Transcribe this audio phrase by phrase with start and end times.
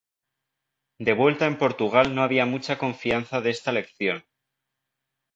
[0.97, 4.23] De vuelta en Portugal no había mucha confianza de esta elección.